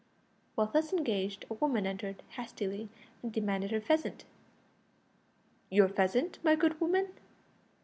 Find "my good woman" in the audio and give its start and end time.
6.43-7.09